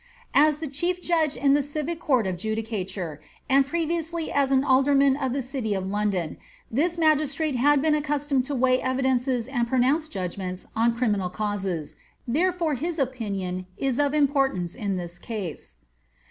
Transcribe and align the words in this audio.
As 0.33 0.57
the 0.57 0.67
chief 0.67 0.99
judge 0.99 1.37
in 1.37 1.53
the 1.53 1.61
civic 1.61 1.99
court 1.99 2.25
of 2.25 2.35
judicature, 2.35 3.21
and 3.47 3.67
pre 3.67 3.85
viously 3.85 4.29
as 4.29 4.51
an 4.51 4.63
alderman 4.63 5.15
of 5.15 5.31
the 5.31 5.43
city 5.43 5.75
of 5.75 5.85
London, 5.85 6.37
this 6.71 6.97
magistrate 6.97 7.55
had 7.55 7.83
been 7.83 7.93
accustomed 7.93 8.43
to 8.45 8.55
weigh 8.55 8.81
evidences 8.81 9.47
and 9.47 9.67
pronounce 9.67 10.07
judgments 10.07 10.65
on 10.75 10.95
criminal 10.95 11.29
causes, 11.29 11.97
therefore 12.27 12.73
his 12.73 12.97
opinion 12.97 13.67
is 13.77 13.99
of 13.99 14.15
importance 14.15 14.73
in 14.73 14.95
this 14.97 15.19
case. 15.19 15.77